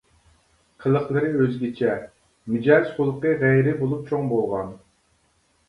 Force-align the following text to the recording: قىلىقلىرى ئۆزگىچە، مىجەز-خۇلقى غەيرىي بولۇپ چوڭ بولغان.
قىلىقلىرى 0.85 1.29
ئۆزگىچە، 1.43 1.93
مىجەز-خۇلقى 2.55 3.37
غەيرىي 3.47 3.79
بولۇپ 3.85 4.11
چوڭ 4.11 4.29
بولغان. 4.35 4.77